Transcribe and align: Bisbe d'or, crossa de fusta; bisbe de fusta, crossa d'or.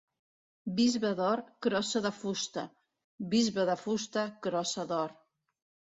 Bisbe 0.79 1.11
d'or, 1.19 1.43
crossa 1.67 2.01
de 2.07 2.11
fusta; 2.21 2.65
bisbe 3.35 3.67
de 3.71 3.79
fusta, 3.83 4.27
crossa 4.47 4.87
d'or. 4.95 5.15